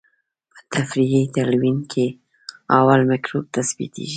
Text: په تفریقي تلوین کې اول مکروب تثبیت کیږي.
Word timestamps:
په 0.55 0.59
تفریقي 0.75 1.23
تلوین 1.35 1.77
کې 1.91 2.05
اول 2.77 2.99
مکروب 3.09 3.45
تثبیت 3.55 3.91
کیږي. 3.95 4.09